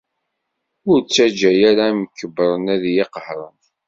[0.89, 3.57] Ur ttaǧǧa ara imkebbren ad iyi-qehren.